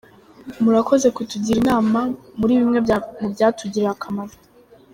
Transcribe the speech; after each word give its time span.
Murakoze 0.63 1.07
kutugira 1.15 1.57
inama, 1.63 1.99
muribimwe 2.39 2.79
mubyatugirira 3.23 3.89
akamaro. 3.95 4.33